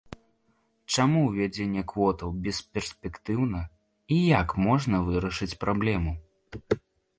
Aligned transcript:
Чаму 0.95 1.19
ўвядзенне 1.25 1.83
квотаў 1.91 2.31
бесперспектыўна, 2.47 3.61
і 4.17 4.19
як 4.39 4.57
можна 4.71 5.05
вырашыць 5.11 5.53
праблему? 5.67 6.19